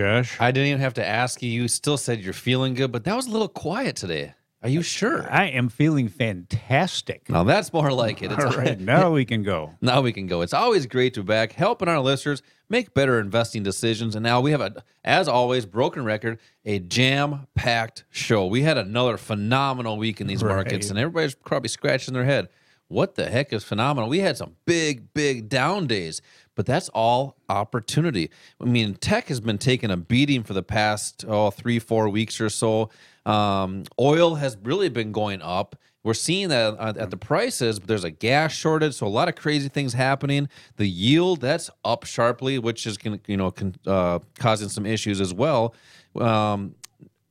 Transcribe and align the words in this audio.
Josh? 0.00 0.40
I 0.40 0.50
didn't 0.50 0.68
even 0.68 0.80
have 0.80 0.94
to 0.94 1.06
ask 1.06 1.42
you. 1.42 1.50
You 1.50 1.68
still 1.68 1.96
said 1.96 2.20
you're 2.20 2.32
feeling 2.32 2.74
good, 2.74 2.90
but 2.90 3.04
that 3.04 3.14
was 3.14 3.26
a 3.26 3.30
little 3.30 3.48
quiet 3.48 3.96
today. 3.96 4.34
Are 4.64 4.68
you 4.70 4.80
sure? 4.80 5.30
I 5.30 5.44
am 5.44 5.68
feeling 5.68 6.08
fantastic. 6.08 7.28
Now 7.28 7.44
that's 7.44 7.70
more 7.70 7.92
like 7.92 8.22
it. 8.22 8.32
It's 8.32 8.42
All 8.42 8.52
right, 8.52 8.80
now 8.80 9.10
we 9.10 9.26
can 9.26 9.42
go. 9.42 9.74
Now 9.82 10.00
we 10.00 10.10
can 10.10 10.26
go. 10.26 10.40
It's 10.40 10.54
always 10.54 10.86
great 10.86 11.12
to 11.14 11.20
be 11.22 11.26
back 11.26 11.52
helping 11.52 11.86
our 11.86 12.00
listeners 12.00 12.40
make 12.70 12.94
better 12.94 13.20
investing 13.20 13.62
decisions. 13.62 14.16
And 14.16 14.22
now 14.22 14.40
we 14.40 14.52
have 14.52 14.62
a, 14.62 14.82
as 15.04 15.28
always, 15.28 15.66
broken 15.66 16.02
record, 16.02 16.38
a 16.64 16.78
jam-packed 16.78 18.04
show. 18.08 18.46
We 18.46 18.62
had 18.62 18.78
another 18.78 19.18
phenomenal 19.18 19.98
week 19.98 20.22
in 20.22 20.26
these 20.26 20.42
markets, 20.42 20.88
and 20.88 20.98
everybody's 20.98 21.34
probably 21.34 21.68
scratching 21.68 22.14
their 22.14 22.24
head. 22.24 22.48
What 22.94 23.16
the 23.16 23.28
heck 23.28 23.52
is 23.52 23.64
phenomenal? 23.64 24.08
We 24.08 24.20
had 24.20 24.36
some 24.36 24.54
big, 24.66 25.12
big 25.14 25.48
down 25.48 25.88
days, 25.88 26.22
but 26.54 26.64
that's 26.64 26.88
all 26.90 27.36
opportunity. 27.48 28.30
I 28.60 28.66
mean, 28.66 28.94
tech 28.94 29.26
has 29.28 29.40
been 29.40 29.58
taking 29.58 29.90
a 29.90 29.96
beating 29.96 30.44
for 30.44 30.52
the 30.52 30.62
past 30.62 31.24
oh 31.26 31.50
three, 31.50 31.80
four 31.80 32.08
weeks 32.08 32.40
or 32.40 32.48
so. 32.48 32.90
Um, 33.26 33.82
oil 33.98 34.36
has 34.36 34.56
really 34.62 34.88
been 34.90 35.10
going 35.10 35.42
up. 35.42 35.74
We're 36.04 36.14
seeing 36.14 36.50
that 36.50 36.78
at, 36.78 37.10
the 37.10 37.16
prices. 37.16 37.80
But 37.80 37.88
there's 37.88 38.04
a 38.04 38.10
gas 38.12 38.52
shortage, 38.52 38.94
so 38.94 39.06
a 39.06 39.08
lot 39.08 39.28
of 39.28 39.34
crazy 39.34 39.68
things 39.68 39.92
happening. 39.92 40.48
The 40.76 40.86
yield 40.86 41.40
that's 41.40 41.70
up 41.84 42.04
sharply, 42.04 42.60
which 42.60 42.86
is 42.86 42.96
going 42.96 43.20
you 43.26 43.36
know 43.36 43.52
uh, 43.88 44.20
causing 44.38 44.68
some 44.68 44.86
issues 44.86 45.20
as 45.20 45.34
well. 45.34 45.74
Um, 46.14 46.76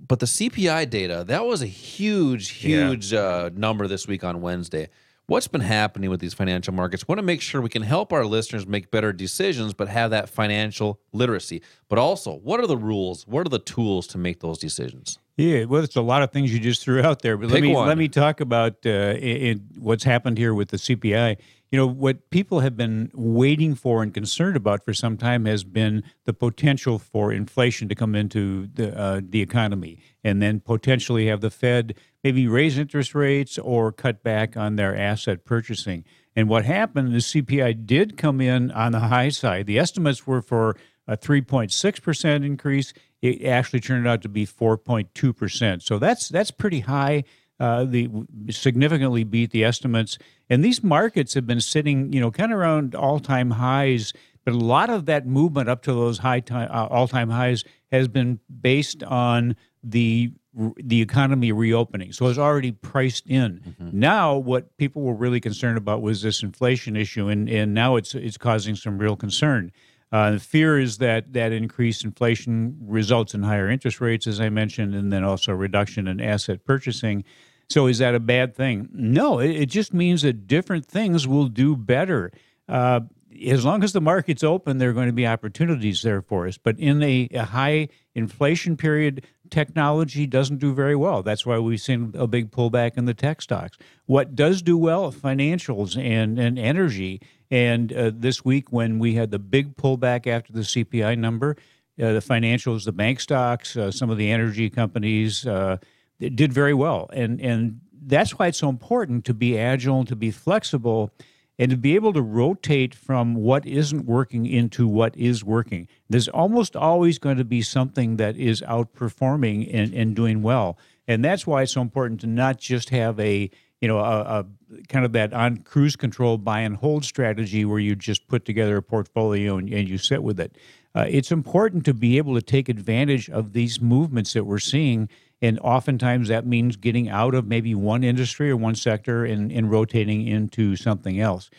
but 0.05 0.19
the 0.19 0.25
CPI 0.25 0.89
data 0.89 1.23
that 1.27 1.45
was 1.45 1.61
a 1.61 1.67
huge, 1.67 2.65
Yeah. 2.65 2.89
huge 2.89 3.13
uh, 3.13 3.49
number 3.55 3.87
this 3.87 4.09
week 4.09 4.25
on 4.25 4.41
Wednesday. 4.41 4.89
What's 5.27 5.47
been 5.47 5.61
happening 5.61 6.09
with 6.09 6.19
these 6.19 6.33
financial 6.33 6.73
markets? 6.73 7.07
Want 7.07 7.17
to 7.17 7.23
make 7.23 7.41
sure 7.41 7.61
we 7.61 7.69
can 7.69 7.81
help 7.81 8.11
our 8.11 8.25
listeners 8.25 8.67
make 8.67 8.91
better 8.91 9.13
decisions, 9.13 9.73
but 9.73 9.87
have 9.87 10.11
that 10.11 10.27
financial 10.27 10.99
literacy. 11.13 11.61
But 11.87 11.97
also, 11.97 12.35
what 12.39 12.59
are 12.59 12.67
the 12.67 12.75
rules? 12.75 13.25
What 13.25 13.47
are 13.47 13.49
the 13.49 13.59
tools 13.59 14.05
to 14.07 14.17
make 14.17 14.41
those 14.41 14.57
decisions? 14.57 15.19
Yeah, 15.37 15.63
well, 15.63 15.81
it's 15.81 15.95
a 15.95 16.01
lot 16.01 16.23
of 16.23 16.31
things 16.31 16.53
you 16.53 16.59
just 16.59 16.83
threw 16.83 17.01
out 17.01 17.21
there. 17.21 17.37
But 17.37 17.49
let 17.49 17.61
me 17.61 17.73
one. 17.73 17.87
let 17.87 17.97
me 17.97 18.09
talk 18.09 18.41
about 18.41 18.85
uh, 18.85 18.89
in 18.89 19.65
what's 19.79 20.03
happened 20.03 20.37
here 20.37 20.53
with 20.53 20.69
the 20.69 20.77
CPI. 20.77 21.37
You 21.71 21.79
know, 21.79 21.87
what 21.87 22.29
people 22.29 22.59
have 22.59 22.77
been 22.77 23.09
waiting 23.15 23.73
for 23.73 24.03
and 24.03 24.13
concerned 24.13 24.55
about 24.55 24.85
for 24.85 24.93
some 24.93 25.17
time 25.17 25.45
has 25.45 25.63
been 25.63 26.03
the 26.25 26.33
potential 26.33 26.99
for 26.99 27.31
inflation 27.31 27.89
to 27.89 27.95
come 27.95 28.13
into 28.13 28.67
the 28.73 28.95
uh, 28.95 29.21
the 29.27 29.41
economy, 29.41 29.99
and 30.23 30.41
then 30.41 30.59
potentially 30.59 31.27
have 31.27 31.41
the 31.41 31.49
Fed 31.49 31.95
maybe 32.23 32.47
raise 32.47 32.77
interest 32.77 33.13
rates 33.13 33.57
or 33.57 33.91
cut 33.91 34.23
back 34.23 34.55
on 34.55 34.75
their 34.75 34.95
asset 34.95 35.45
purchasing. 35.45 36.05
And 36.35 36.49
what 36.49 36.65
happened? 36.65 37.13
The 37.13 37.19
CPI 37.19 37.85
did 37.85 38.17
come 38.17 38.41
in 38.41 38.71
on 38.71 38.91
the 38.91 38.99
high 39.01 39.29
side. 39.29 39.65
The 39.65 39.77
estimates 39.77 40.25
were 40.25 40.41
for 40.41 40.75
a 41.07 41.17
3.6% 41.17 42.45
increase. 42.45 42.93
It 43.21 43.45
actually 43.45 43.81
turned 43.81 44.07
out 44.07 44.21
to 44.23 44.29
be 44.29 44.45
4.2%. 44.45 45.81
So 45.81 45.99
that's 45.99 46.29
that's 46.29 46.51
pretty 46.51 46.81
high. 46.81 47.23
Uh, 47.59 47.85
the 47.85 48.09
significantly 48.49 49.23
beat 49.23 49.51
the 49.51 49.63
estimates. 49.63 50.17
And 50.49 50.63
these 50.63 50.83
markets 50.83 51.33
have 51.35 51.45
been 51.45 51.61
sitting, 51.61 52.11
you 52.11 52.19
know, 52.19 52.31
kind 52.31 52.51
of 52.51 52.57
around 52.57 52.95
all-time 52.95 53.51
highs. 53.51 54.11
But 54.45 54.53
a 54.53 54.57
lot 54.57 54.89
of 54.89 55.05
that 55.05 55.25
movement 55.25 55.69
up 55.69 55.83
to 55.83 55.93
those 55.93 56.17
high 56.17 56.41
time, 56.41 56.69
uh, 56.71 56.87
all-time 56.87 57.29
highs 57.29 57.63
has 57.91 58.07
been 58.07 58.39
based 58.61 59.03
on 59.03 59.55
the 59.83 60.31
the 60.77 61.01
economy 61.01 61.51
reopening. 61.51 62.11
So 62.11 62.27
it's 62.27 62.37
already 62.37 62.71
priced 62.71 63.25
in. 63.27 63.75
Now, 63.91 64.35
what 64.35 64.77
people 64.77 65.01
were 65.01 65.15
really 65.15 65.39
concerned 65.39 65.79
about 65.79 66.03
was 66.03 66.21
this 66.21 66.43
inflation 66.43 66.95
issue, 66.95 67.27
and, 67.27 67.49
and 67.49 67.73
now 67.73 67.95
it's 67.95 68.13
it's 68.13 68.37
causing 68.37 68.75
some 68.75 68.99
real 68.99 69.15
concern. 69.15 69.71
Uh, 70.11 70.31
the 70.31 70.39
fear 70.39 70.79
is 70.79 70.99
that 70.99 71.33
that 71.33 71.51
increased 71.51 72.03
inflation 72.03 72.77
results 72.85 73.33
in 73.33 73.41
higher 73.41 73.67
interest 73.67 73.99
rates, 73.99 74.27
as 74.27 74.39
I 74.39 74.49
mentioned, 74.49 74.93
and 74.93 75.11
then 75.11 75.23
also 75.23 75.53
reduction 75.53 76.07
in 76.07 76.21
asset 76.21 76.63
purchasing. 76.65 77.23
So, 77.69 77.87
is 77.87 77.97
that 77.97 78.13
a 78.13 78.19
bad 78.19 78.55
thing? 78.55 78.89
No, 78.93 79.39
it, 79.39 79.49
it 79.49 79.65
just 79.69 79.91
means 79.91 80.21
that 80.21 80.45
different 80.45 80.85
things 80.85 81.27
will 81.27 81.47
do 81.47 81.75
better. 81.75 82.31
Uh, 82.69 82.99
as 83.47 83.65
long 83.65 83.83
as 83.83 83.93
the 83.93 84.01
market's 84.01 84.43
open, 84.43 84.77
there 84.77 84.89
are 84.89 84.93
going 84.93 85.07
to 85.07 85.13
be 85.13 85.27
opportunities 85.27 86.01
there 86.01 86.21
for 86.21 86.47
us. 86.47 86.57
But 86.57 86.79
in 86.79 87.01
a, 87.01 87.27
a 87.33 87.45
high 87.45 87.89
inflation 88.15 88.77
period, 88.77 89.25
technology 89.49 90.25
doesn't 90.25 90.57
do 90.57 90.73
very 90.73 90.95
well. 90.95 91.23
That's 91.23 91.45
why 91.45 91.59
we've 91.59 91.81
seen 91.81 92.13
a 92.17 92.27
big 92.27 92.51
pullback 92.51 92.97
in 92.97 93.05
the 93.05 93.13
tech 93.13 93.41
stocks. 93.41 93.77
What 94.05 94.35
does 94.35 94.61
do 94.61 94.77
well? 94.77 95.11
Financials 95.11 95.97
and, 95.97 96.39
and 96.39 96.57
energy. 96.57 97.21
And 97.51 97.93
uh, 97.93 98.11
this 98.13 98.43
week, 98.43 98.71
when 98.71 98.99
we 98.99 99.13
had 99.13 99.31
the 99.31 99.39
big 99.39 99.75
pullback 99.77 100.27
after 100.27 100.51
the 100.51 100.61
CPI 100.61 101.17
number, 101.17 101.55
uh, 102.01 102.13
the 102.13 102.19
financials, 102.19 102.85
the 102.85 102.91
bank 102.91 103.19
stocks, 103.19 103.77
uh, 103.77 103.91
some 103.91 104.09
of 104.09 104.17
the 104.17 104.31
energy 104.31 104.69
companies 104.69 105.45
uh, 105.45 105.77
did 106.19 106.51
very 106.51 106.73
well. 106.73 107.09
And, 107.13 107.39
and 107.39 107.79
that's 108.05 108.37
why 108.37 108.47
it's 108.47 108.57
so 108.57 108.69
important 108.69 109.25
to 109.25 109.33
be 109.33 109.57
agile, 109.57 110.03
to 110.05 110.15
be 110.15 110.31
flexible, 110.31 111.11
and 111.59 111.71
to 111.71 111.77
be 111.77 111.95
able 111.95 112.13
to 112.13 112.21
rotate 112.21 112.95
from 112.95 113.35
what 113.35 113.65
isn't 113.65 114.05
working 114.05 114.45
into 114.45 114.87
what 114.87 115.15
is 115.15 115.43
working. 115.43 115.87
There's 116.09 116.27
almost 116.27 116.75
always 116.75 117.19
going 117.19 117.37
to 117.37 117.43
be 117.43 117.61
something 117.61 118.17
that 118.17 118.37
is 118.37 118.61
outperforming 118.61 119.69
and, 119.73 119.93
and 119.93 120.15
doing 120.15 120.41
well. 120.41 120.77
And 121.07 121.23
that's 121.23 121.45
why 121.45 121.63
it's 121.63 121.73
so 121.73 121.81
important 121.81 122.21
to 122.21 122.27
not 122.27 122.57
just 122.57 122.89
have 122.89 123.19
a 123.19 123.49
you 123.81 123.87
know 123.89 123.99
a, 123.99 124.21
a 124.21 124.45
kind 124.87 125.03
of 125.03 125.11
that 125.11 125.33
on 125.33 125.57
cruise 125.57 125.97
control 125.97 126.37
buy 126.37 126.61
and 126.61 126.77
hold 126.77 127.03
strategy 127.03 127.65
where 127.65 127.79
you 127.79 127.95
just 127.95 128.27
put 128.29 128.45
together 128.45 128.77
a 128.77 128.81
portfolio 128.81 129.57
and, 129.57 129.71
and 129.73 129.89
you 129.89 129.97
sit 129.97 130.23
with 130.23 130.39
it. 130.39 130.57
Uh, 130.95 131.05
it's 131.09 131.31
important 131.31 131.83
to 131.85 131.93
be 131.93 132.17
able 132.17 132.35
to 132.35 132.41
take 132.41 132.69
advantage 132.69 133.29
of 133.29 133.53
these 133.53 133.81
movements 133.81 134.33
that 134.33 134.45
we're 134.45 134.59
seeing 134.59 135.09
and 135.43 135.59
oftentimes 135.59 136.29
that 136.29 136.47
means 136.47 136.77
getting 136.77 137.09
out 137.09 137.35
of 137.35 137.45
maybe 137.45 137.75
one 137.75 138.01
industry 138.01 138.49
or 138.49 138.55
one 138.55 138.75
sector 138.75 139.25
and, 139.25 139.51
and 139.51 139.69
rotating 139.69 140.25
into 140.25 140.77
something 140.77 141.19
else. 141.19 141.49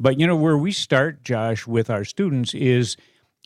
But 0.00 0.18
you 0.18 0.26
know, 0.26 0.34
where 0.34 0.56
we 0.56 0.72
start, 0.72 1.22
Josh, 1.22 1.66
with 1.66 1.90
our 1.90 2.04
students 2.04 2.54
is 2.54 2.96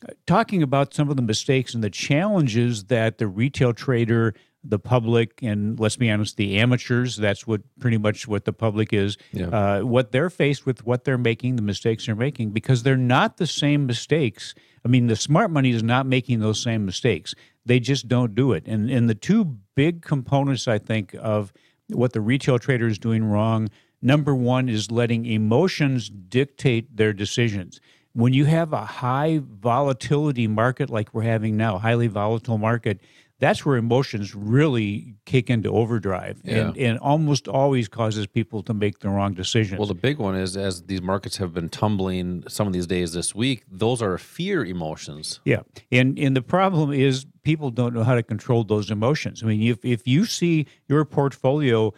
uh, 0.05 0.12
talking 0.25 0.62
about 0.62 0.95
some 0.95 1.11
of 1.11 1.17
the 1.17 1.23
mistakes 1.23 1.75
and 1.75 1.83
the 1.83 1.91
challenges 1.91 2.85
that 2.85 3.19
the 3.19 3.27
retail 3.27 3.75
trader, 3.75 4.35
the 4.62 4.79
public, 4.79 5.41
and 5.43 5.79
let's 5.81 5.97
be 5.97 6.09
honest, 6.09 6.37
the 6.37 6.59
amateurs, 6.59 7.17
that's 7.17 7.44
what 7.44 7.62
pretty 7.81 7.99
much 7.99 8.29
what 8.29 8.44
the 8.44 8.53
public 8.53 8.93
is, 8.93 9.17
uh, 9.53 9.81
what 9.81 10.12
they're 10.12 10.31
faced 10.31 10.65
with, 10.65 10.87
what 10.87 11.03
they're 11.03 11.19
making, 11.19 11.56
the 11.56 11.62
mistakes 11.62 12.06
they're 12.06 12.15
making, 12.15 12.51
because 12.51 12.85
they're 12.85 12.97
not 12.97 13.39
the 13.39 13.47
same 13.49 13.85
mistakes. 13.85 14.55
I 14.85 14.89
mean, 14.89 15.09
the 15.09 15.17
smart 15.17 15.51
money 15.51 15.71
is 15.71 15.83
not 15.83 16.06
making 16.06 16.39
those 16.39 16.62
same 16.62 16.87
mistakes. 16.87 17.35
They 17.69 17.79
just 17.79 18.09
don't 18.09 18.35
do 18.35 18.53
it. 18.53 18.67
And 18.67 18.91
and 18.91 19.09
the 19.09 19.15
two 19.15 19.44
big 19.75 20.03
components 20.03 20.67
I 20.67 20.79
think 20.79 21.15
of 21.20 21.53
what 21.91 22.12
the 22.12 22.20
retail 22.20 22.59
trader 22.59 22.87
is 22.87 22.99
doing 22.99 23.25
wrong. 23.25 23.69
Number 24.00 24.35
one 24.35 24.69
is 24.69 24.91
letting 24.91 25.26
emotions 25.26 26.09
dictate 26.09 26.97
their 26.97 27.12
decisions. 27.12 27.81
When 28.12 28.32
you 28.32 28.47
have 28.47 28.73
a 28.73 28.85
high 28.85 29.41
volatility 29.43 30.47
market 30.47 30.91
like 30.91 31.12
we're 31.12 31.23
having 31.23 31.56
now, 31.56 31.79
highly 31.79 32.06
volatile 32.06 32.59
market, 32.59 33.00
that's 33.40 33.64
where 33.64 33.76
emotions 33.76 34.35
really 34.35 35.14
kick 35.25 35.49
into 35.49 35.70
overdrive 35.70 36.40
and, 36.44 36.76
and 36.76 36.99
almost 36.99 37.46
always 37.46 37.87
causes 37.87 38.26
people 38.26 38.62
to 38.64 38.75
make 38.75 38.99
the 38.99 39.08
wrong 39.08 39.32
decisions. 39.35 39.79
Well, 39.79 39.87
the 39.87 39.94
big 39.94 40.19
one 40.19 40.35
is 40.35 40.56
as 40.56 40.82
these 40.82 41.02
markets 41.02 41.37
have 41.37 41.55
been 41.55 41.69
tumbling 41.69 42.43
some 42.49 42.67
of 42.67 42.73
these 42.73 42.87
days 42.87 43.12
this 43.12 43.35
week, 43.35 43.62
those 43.70 44.02
are 44.02 44.19
fear 44.19 44.64
emotions. 44.64 45.40
Yeah, 45.44 45.61
and 45.93 46.19
and 46.19 46.37
the 46.37 46.43
problem 46.43 46.93
is 46.93 47.26
people 47.43 47.70
don't 47.70 47.94
know 47.94 48.02
how 48.02 48.17
to 48.17 48.23
control 48.23 48.64
those 48.64 48.90
emotions. 48.90 49.43
I 49.43 49.46
mean, 49.46 49.62
if 49.62 49.84
if 49.84 50.06
you 50.06 50.25
see 50.25 50.67
your 50.88 51.05
portfolio 51.05 51.94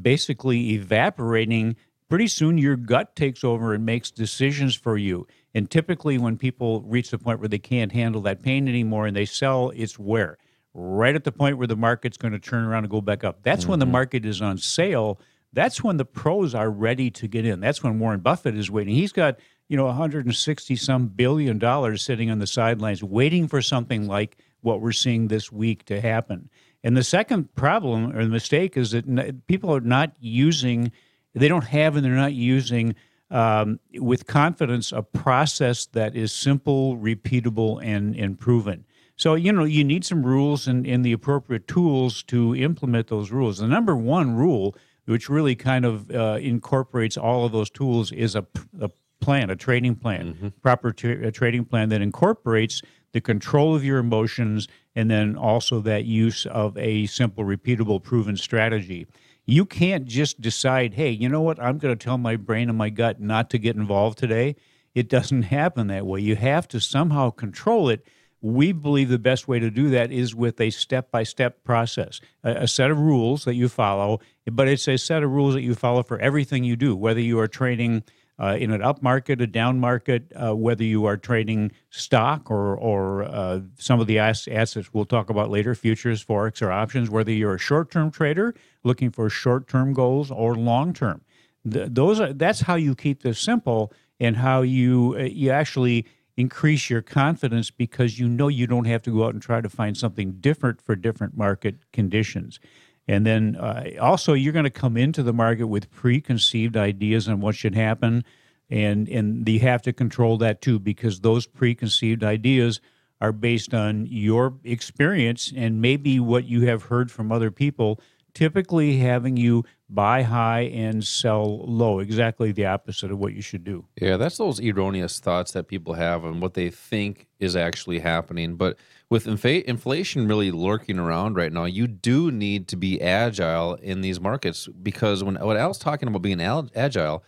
basically 0.00 0.70
evaporating, 0.74 1.74
pretty 2.08 2.28
soon 2.28 2.56
your 2.56 2.76
gut 2.76 3.16
takes 3.16 3.42
over 3.42 3.74
and 3.74 3.84
makes 3.84 4.10
decisions 4.10 4.74
for 4.74 4.96
you. 4.96 5.26
And 5.54 5.68
typically, 5.68 6.18
when 6.18 6.36
people 6.36 6.82
reach 6.82 7.10
the 7.10 7.18
point 7.18 7.40
where 7.40 7.48
they 7.48 7.58
can't 7.58 7.90
handle 7.90 8.20
that 8.22 8.42
pain 8.42 8.68
anymore 8.68 9.06
and 9.06 9.16
they 9.16 9.24
sell, 9.24 9.72
it's 9.74 9.98
where 9.98 10.38
right 10.78 11.14
at 11.14 11.24
the 11.24 11.32
point 11.32 11.58
where 11.58 11.66
the 11.66 11.76
market's 11.76 12.16
going 12.16 12.32
to 12.32 12.38
turn 12.38 12.64
around 12.64 12.84
and 12.84 12.90
go 12.90 13.00
back 13.00 13.24
up. 13.24 13.42
That's 13.42 13.66
when 13.66 13.80
the 13.80 13.86
market 13.86 14.24
is 14.24 14.40
on 14.40 14.58
sale. 14.58 15.18
That's 15.52 15.82
when 15.82 15.96
the 15.96 16.04
pros 16.04 16.54
are 16.54 16.70
ready 16.70 17.10
to 17.10 17.26
get 17.26 17.44
in. 17.44 17.60
That's 17.60 17.82
when 17.82 17.98
Warren 17.98 18.20
Buffett 18.20 18.56
is 18.56 18.70
waiting. 18.70 18.94
He's 18.94 19.12
got 19.12 19.38
you 19.68 19.76
know 19.76 19.86
160 19.86 20.76
some 20.76 21.08
billion 21.08 21.58
dollars 21.58 22.02
sitting 22.02 22.30
on 22.30 22.38
the 22.38 22.46
sidelines 22.46 23.02
waiting 23.02 23.48
for 23.48 23.60
something 23.60 24.06
like 24.06 24.36
what 24.60 24.80
we're 24.80 24.92
seeing 24.92 25.28
this 25.28 25.50
week 25.50 25.84
to 25.86 26.00
happen. 26.00 26.48
And 26.84 26.96
the 26.96 27.04
second 27.04 27.54
problem 27.54 28.16
or 28.16 28.22
the 28.22 28.30
mistake 28.30 28.76
is 28.76 28.92
that 28.92 29.46
people 29.46 29.74
are 29.74 29.80
not 29.80 30.12
using, 30.20 30.92
they 31.34 31.48
don't 31.48 31.64
have 31.64 31.96
and 31.96 32.04
they're 32.04 32.12
not 32.12 32.34
using 32.34 32.94
um, 33.30 33.78
with 33.94 34.26
confidence 34.26 34.92
a 34.92 35.02
process 35.02 35.86
that 35.86 36.16
is 36.16 36.32
simple, 36.32 36.96
repeatable, 36.96 37.82
and, 37.82 38.16
and 38.16 38.38
proven. 38.38 38.84
So, 39.18 39.34
you 39.34 39.52
know, 39.52 39.64
you 39.64 39.82
need 39.82 40.04
some 40.04 40.24
rules 40.24 40.68
and, 40.68 40.86
and 40.86 41.04
the 41.04 41.12
appropriate 41.12 41.66
tools 41.66 42.22
to 42.24 42.54
implement 42.54 43.08
those 43.08 43.32
rules. 43.32 43.58
The 43.58 43.66
number 43.66 43.96
one 43.96 44.36
rule, 44.36 44.76
which 45.06 45.28
really 45.28 45.56
kind 45.56 45.84
of 45.84 46.08
uh, 46.10 46.38
incorporates 46.40 47.16
all 47.16 47.44
of 47.44 47.50
those 47.50 47.68
tools, 47.68 48.12
is 48.12 48.36
a, 48.36 48.46
a 48.80 48.90
plan, 49.20 49.50
a 49.50 49.56
trading 49.56 49.96
plan, 49.96 50.52
proper 50.62 50.92
tra- 50.92 51.26
a 51.26 51.32
trading 51.32 51.64
plan 51.64 51.88
that 51.88 52.00
incorporates 52.00 52.80
the 53.10 53.20
control 53.20 53.74
of 53.74 53.82
your 53.82 53.98
emotions 53.98 54.68
and 54.94 55.10
then 55.10 55.34
also 55.36 55.80
that 55.80 56.04
use 56.04 56.46
of 56.46 56.78
a 56.78 57.06
simple, 57.06 57.44
repeatable, 57.44 58.00
proven 58.00 58.36
strategy. 58.36 59.04
You 59.46 59.64
can't 59.64 60.04
just 60.04 60.40
decide, 60.40 60.94
hey, 60.94 61.10
you 61.10 61.28
know 61.28 61.40
what, 61.40 61.58
I'm 61.58 61.78
going 61.78 61.96
to 61.96 62.04
tell 62.04 62.18
my 62.18 62.36
brain 62.36 62.68
and 62.68 62.78
my 62.78 62.90
gut 62.90 63.20
not 63.20 63.50
to 63.50 63.58
get 63.58 63.74
involved 63.74 64.18
today. 64.18 64.54
It 64.94 65.08
doesn't 65.08 65.42
happen 65.42 65.88
that 65.88 66.06
way. 66.06 66.20
You 66.20 66.36
have 66.36 66.68
to 66.68 66.80
somehow 66.80 67.30
control 67.30 67.88
it. 67.88 68.06
We 68.40 68.72
believe 68.72 69.08
the 69.08 69.18
best 69.18 69.48
way 69.48 69.58
to 69.58 69.70
do 69.70 69.90
that 69.90 70.12
is 70.12 70.34
with 70.34 70.60
a 70.60 70.70
step 70.70 71.10
by 71.10 71.24
step 71.24 71.64
process, 71.64 72.20
a, 72.44 72.50
a 72.50 72.68
set 72.68 72.90
of 72.90 72.98
rules 72.98 73.44
that 73.44 73.54
you 73.54 73.68
follow, 73.68 74.20
but 74.50 74.68
it's 74.68 74.86
a 74.86 74.96
set 74.96 75.22
of 75.22 75.30
rules 75.30 75.54
that 75.54 75.62
you 75.62 75.74
follow 75.74 76.02
for 76.02 76.18
everything 76.20 76.62
you 76.64 76.76
do, 76.76 76.94
whether 76.94 77.20
you 77.20 77.38
are 77.40 77.48
trading 77.48 78.04
uh, 78.40 78.56
in 78.58 78.70
an 78.70 78.82
up 78.82 79.02
market, 79.02 79.40
a 79.40 79.46
down 79.46 79.80
market, 79.80 80.32
uh, 80.36 80.54
whether 80.54 80.84
you 80.84 81.04
are 81.04 81.16
trading 81.16 81.72
stock 81.90 82.50
or, 82.50 82.76
or 82.76 83.24
uh, 83.24 83.60
some 83.76 84.00
of 84.00 84.06
the 84.06 84.18
assets 84.18 84.92
we'll 84.92 85.04
talk 85.04 85.28
about 85.28 85.50
later, 85.50 85.74
futures, 85.74 86.24
forex, 86.24 86.62
or 86.62 86.70
options, 86.70 87.10
whether 87.10 87.32
you're 87.32 87.56
a 87.56 87.58
short 87.58 87.90
term 87.90 88.10
trader 88.10 88.54
looking 88.84 89.10
for 89.10 89.28
short 89.28 89.66
term 89.66 89.92
goals 89.92 90.30
or 90.30 90.54
long 90.54 90.92
term. 90.92 91.20
Th- 91.68 91.88
those 91.90 92.20
that's 92.36 92.60
how 92.60 92.76
you 92.76 92.94
keep 92.94 93.22
this 93.22 93.40
simple 93.40 93.92
and 94.20 94.36
how 94.36 94.62
you 94.62 95.16
uh, 95.18 95.22
you 95.22 95.50
actually 95.50 96.06
increase 96.38 96.88
your 96.88 97.02
confidence 97.02 97.72
because 97.72 98.20
you 98.20 98.28
know 98.28 98.46
you 98.46 98.64
don't 98.64 98.84
have 98.84 99.02
to 99.02 99.10
go 99.10 99.24
out 99.24 99.34
and 99.34 99.42
try 99.42 99.60
to 99.60 99.68
find 99.68 99.96
something 99.96 100.36
different 100.38 100.80
for 100.80 100.94
different 100.94 101.36
market 101.36 101.74
conditions. 101.92 102.60
And 103.08 103.26
then 103.26 103.56
uh, 103.56 103.90
also, 104.00 104.34
you're 104.34 104.52
going 104.52 104.62
to 104.62 104.70
come 104.70 104.96
into 104.96 105.24
the 105.24 105.32
market 105.32 105.66
with 105.66 105.90
preconceived 105.90 106.76
ideas 106.76 107.28
on 107.28 107.40
what 107.40 107.56
should 107.56 107.74
happen, 107.74 108.24
and 108.70 109.08
and 109.08 109.48
you 109.48 109.58
have 109.60 109.82
to 109.82 109.92
control 109.92 110.38
that 110.38 110.62
too 110.62 110.78
because 110.78 111.20
those 111.20 111.44
preconceived 111.46 112.22
ideas 112.22 112.80
are 113.20 113.32
based 113.32 113.74
on 113.74 114.06
your 114.06 114.54
experience 114.62 115.52
and 115.56 115.80
maybe 115.80 116.20
what 116.20 116.44
you 116.44 116.66
have 116.66 116.84
heard 116.84 117.10
from 117.10 117.32
other 117.32 117.50
people. 117.50 117.98
Typically, 118.34 118.98
having 118.98 119.36
you 119.36 119.64
buy 119.88 120.22
high 120.22 120.60
and 120.60 121.04
sell 121.04 121.64
low, 121.66 121.98
exactly 121.98 122.52
the 122.52 122.66
opposite 122.66 123.10
of 123.10 123.18
what 123.18 123.32
you 123.32 123.42
should 123.42 123.64
do. 123.64 123.86
Yeah, 124.00 124.16
that's 124.16 124.36
those 124.36 124.60
erroneous 124.60 125.18
thoughts 125.18 125.52
that 125.52 125.66
people 125.66 125.94
have 125.94 126.24
and 126.24 126.40
what 126.40 126.54
they 126.54 126.70
think 126.70 127.26
is 127.40 127.56
actually 127.56 127.98
happening. 128.00 128.56
But 128.56 128.76
with 129.10 129.26
inflation 129.26 130.28
really 130.28 130.50
lurking 130.50 130.98
around 130.98 131.36
right 131.36 131.52
now, 131.52 131.64
you 131.64 131.86
do 131.86 132.30
need 132.30 132.68
to 132.68 132.76
be 132.76 133.00
agile 133.00 133.74
in 133.76 134.02
these 134.02 134.20
markets 134.20 134.68
because 134.82 135.24
when 135.24 135.36
what 135.36 135.56
Al's 135.56 135.78
talking 135.78 136.08
about 136.08 136.22
being 136.22 136.40
agile, 136.40 137.24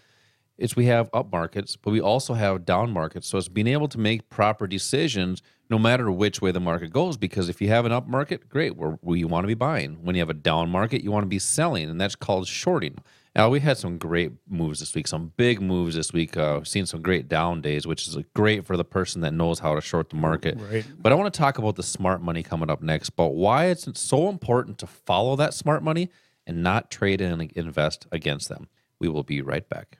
it's 0.61 0.77
we 0.77 0.87
have 0.87 1.09
up 1.12 1.33
markets, 1.33 1.75
but 1.75 1.91
we 1.91 2.01
also 2.01 2.35
have 2.35 2.67
down 2.67 2.93
markets. 2.93 3.27
So 3.29 3.39
it's 3.39 3.49
being 3.49 3.67
able 3.67 3.89
to 3.89 3.99
make 3.99 4.29
proper 4.29 4.67
decisions 4.67 5.43
no 5.71 5.79
matter 5.79 6.11
which 6.11 6.43
way 6.43 6.51
the 6.51 6.61
market 6.61 6.93
goes. 6.93 7.17
Because 7.17 7.49
if 7.49 7.62
you 7.62 7.69
have 7.69 7.87
an 7.87 7.93
up 7.93 8.07
market, 8.07 8.49
great, 8.49 8.77
where 8.77 8.99
we 9.01 9.25
want 9.25 9.45
to 9.45 9.49
be 9.49 9.55
buying. 9.55 9.99
When 10.03 10.15
you 10.15 10.21
have 10.21 10.31
a 10.31 10.35
down 10.35 10.69
market, 10.69 11.03
you 11.03 11.11
want 11.11 11.25
to 11.25 11.29
be 11.29 11.39
selling, 11.39 11.89
and 11.89 12.01
that's 12.01 12.15
called 12.15 12.47
shorting. 12.47 12.99
Al, 13.37 13.51
we 13.51 13.61
had 13.61 13.79
some 13.79 13.97
great 13.97 14.33
moves 14.49 14.81
this 14.81 14.95
week, 14.95 15.07
some 15.07 15.33
big 15.37 15.62
moves 15.62 15.95
this 15.95 16.12
week. 16.12 16.37
Uh, 16.37 16.57
we've 16.59 16.69
seen 16.69 16.85
some 16.85 17.01
great 17.01 17.29
down 17.29 17.63
days, 17.63 17.87
which 17.87 18.06
is 18.06 18.19
great 18.35 18.67
for 18.67 18.77
the 18.77 18.85
person 18.85 19.23
that 19.23 19.33
knows 19.33 19.61
how 19.61 19.75
to 19.75 19.81
short 19.81 20.11
the 20.11 20.17
market. 20.17 20.59
Right. 20.61 20.85
But 20.99 21.13
I 21.13 21.15
want 21.15 21.33
to 21.33 21.39
talk 21.39 21.56
about 21.56 21.77
the 21.77 21.85
smart 21.85 22.21
money 22.21 22.43
coming 22.43 22.69
up 22.69 22.83
next, 22.83 23.11
but 23.11 23.29
why 23.29 23.67
it's 23.67 23.89
so 24.01 24.29
important 24.29 24.79
to 24.79 24.87
follow 24.87 25.37
that 25.37 25.55
smart 25.55 25.83
money 25.83 26.11
and 26.47 26.63
not 26.63 26.91
trade 26.91 27.21
and 27.21 27.51
invest 27.53 28.06
against 28.11 28.49
them. 28.49 28.69
We 28.99 29.09
will 29.09 29.23
be 29.23 29.41
right 29.41 29.67
back. 29.67 30.00